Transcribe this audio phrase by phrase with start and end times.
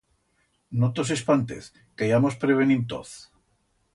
[0.83, 1.69] No tos espantez
[2.01, 3.13] que ya mos prevenim toz.